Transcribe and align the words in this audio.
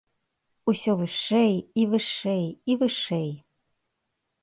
Усё 0.73 0.91
вышэй, 1.01 1.53
і 1.83 1.87
вышэй, 1.93 2.45
і 2.73 2.81
вышэй!! 2.83 3.31